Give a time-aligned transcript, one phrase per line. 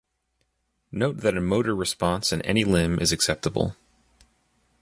[0.91, 3.75] Note that a motor response in any limb is acceptable.